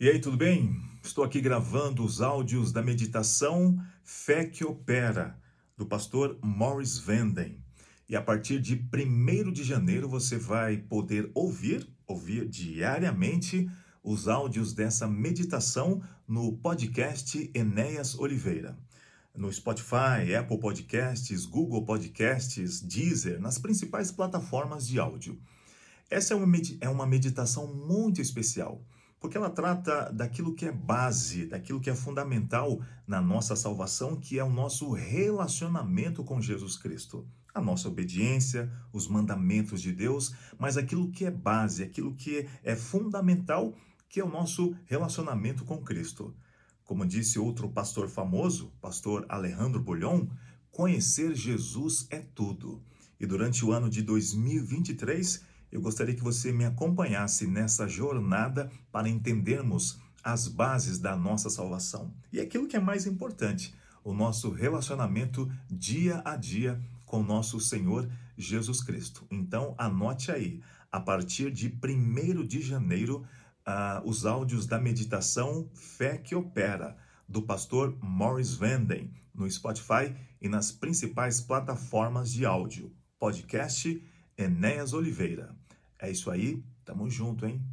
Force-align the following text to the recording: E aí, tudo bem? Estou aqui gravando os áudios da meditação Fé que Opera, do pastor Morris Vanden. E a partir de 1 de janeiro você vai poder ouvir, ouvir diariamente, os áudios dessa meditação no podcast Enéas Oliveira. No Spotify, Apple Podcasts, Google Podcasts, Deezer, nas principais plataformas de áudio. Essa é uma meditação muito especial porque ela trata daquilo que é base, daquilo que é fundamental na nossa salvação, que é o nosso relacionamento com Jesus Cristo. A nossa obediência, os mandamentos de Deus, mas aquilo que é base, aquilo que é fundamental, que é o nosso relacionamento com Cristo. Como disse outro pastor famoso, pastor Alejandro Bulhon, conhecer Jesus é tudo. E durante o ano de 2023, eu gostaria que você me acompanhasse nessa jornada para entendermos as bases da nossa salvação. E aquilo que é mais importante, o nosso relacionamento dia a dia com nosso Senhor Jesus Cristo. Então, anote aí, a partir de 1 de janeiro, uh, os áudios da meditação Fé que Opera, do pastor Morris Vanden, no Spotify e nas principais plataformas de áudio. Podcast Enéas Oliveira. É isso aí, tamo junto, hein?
E 0.00 0.08
aí, 0.08 0.20
tudo 0.20 0.36
bem? 0.36 0.80
Estou 1.02 1.24
aqui 1.24 1.40
gravando 1.40 2.04
os 2.04 2.20
áudios 2.20 2.70
da 2.70 2.80
meditação 2.80 3.76
Fé 4.04 4.44
que 4.44 4.64
Opera, 4.64 5.36
do 5.76 5.84
pastor 5.84 6.38
Morris 6.40 6.98
Vanden. 6.98 7.60
E 8.08 8.14
a 8.14 8.22
partir 8.22 8.60
de 8.60 8.76
1 8.76 9.50
de 9.50 9.64
janeiro 9.64 10.08
você 10.08 10.38
vai 10.38 10.76
poder 10.76 11.28
ouvir, 11.34 11.84
ouvir 12.06 12.48
diariamente, 12.48 13.68
os 14.00 14.28
áudios 14.28 14.72
dessa 14.72 15.08
meditação 15.08 16.00
no 16.28 16.56
podcast 16.58 17.50
Enéas 17.52 18.16
Oliveira. 18.16 18.78
No 19.34 19.52
Spotify, 19.52 20.32
Apple 20.38 20.60
Podcasts, 20.60 21.44
Google 21.44 21.84
Podcasts, 21.84 22.80
Deezer, 22.80 23.40
nas 23.40 23.58
principais 23.58 24.12
plataformas 24.12 24.86
de 24.86 25.00
áudio. 25.00 25.36
Essa 26.08 26.34
é 26.34 26.88
uma 26.88 27.06
meditação 27.06 27.74
muito 27.74 28.20
especial 28.20 28.80
porque 29.20 29.36
ela 29.36 29.50
trata 29.50 30.10
daquilo 30.12 30.54
que 30.54 30.66
é 30.66 30.72
base, 30.72 31.46
daquilo 31.46 31.80
que 31.80 31.90
é 31.90 31.94
fundamental 31.94 32.80
na 33.06 33.20
nossa 33.20 33.56
salvação, 33.56 34.16
que 34.16 34.38
é 34.38 34.44
o 34.44 34.50
nosso 34.50 34.92
relacionamento 34.92 36.22
com 36.22 36.40
Jesus 36.40 36.76
Cristo. 36.76 37.26
A 37.52 37.60
nossa 37.60 37.88
obediência, 37.88 38.70
os 38.92 39.08
mandamentos 39.08 39.82
de 39.82 39.92
Deus, 39.92 40.34
mas 40.58 40.76
aquilo 40.76 41.10
que 41.10 41.24
é 41.24 41.30
base, 41.30 41.82
aquilo 41.82 42.14
que 42.14 42.48
é 42.62 42.76
fundamental, 42.76 43.74
que 44.08 44.20
é 44.20 44.24
o 44.24 44.30
nosso 44.30 44.76
relacionamento 44.86 45.64
com 45.64 45.82
Cristo. 45.82 46.34
Como 46.84 47.04
disse 47.04 47.38
outro 47.38 47.68
pastor 47.68 48.08
famoso, 48.08 48.72
pastor 48.80 49.26
Alejandro 49.28 49.82
Bulhon, 49.82 50.26
conhecer 50.70 51.34
Jesus 51.34 52.06
é 52.10 52.20
tudo. 52.20 52.82
E 53.18 53.26
durante 53.26 53.64
o 53.64 53.72
ano 53.72 53.90
de 53.90 54.00
2023, 54.00 55.44
eu 55.70 55.80
gostaria 55.80 56.14
que 56.14 56.22
você 56.22 56.52
me 56.52 56.64
acompanhasse 56.64 57.46
nessa 57.46 57.86
jornada 57.86 58.70
para 58.90 59.08
entendermos 59.08 60.00
as 60.22 60.48
bases 60.48 60.98
da 60.98 61.16
nossa 61.16 61.50
salvação. 61.50 62.12
E 62.32 62.40
aquilo 62.40 62.66
que 62.66 62.76
é 62.76 62.80
mais 62.80 63.06
importante, 63.06 63.74
o 64.02 64.12
nosso 64.12 64.50
relacionamento 64.50 65.50
dia 65.70 66.22
a 66.24 66.36
dia 66.36 66.80
com 67.04 67.22
nosso 67.22 67.60
Senhor 67.60 68.08
Jesus 68.36 68.82
Cristo. 68.82 69.26
Então, 69.30 69.74
anote 69.78 70.30
aí, 70.30 70.62
a 70.90 71.00
partir 71.00 71.50
de 71.50 71.68
1 71.68 72.46
de 72.46 72.60
janeiro, 72.60 73.26
uh, 73.66 74.08
os 74.08 74.24
áudios 74.24 74.66
da 74.66 74.78
meditação 74.78 75.68
Fé 75.74 76.16
que 76.16 76.34
Opera, 76.34 76.96
do 77.28 77.42
pastor 77.42 77.96
Morris 78.00 78.54
Vanden, 78.54 79.10
no 79.34 79.50
Spotify 79.50 80.14
e 80.40 80.48
nas 80.48 80.72
principais 80.72 81.40
plataformas 81.40 82.32
de 82.32 82.46
áudio. 82.46 82.92
Podcast 83.18 84.02
Enéas 84.36 84.92
Oliveira. 84.92 85.57
É 86.00 86.10
isso 86.10 86.30
aí, 86.30 86.62
tamo 86.84 87.08
junto, 87.08 87.46
hein? 87.46 87.64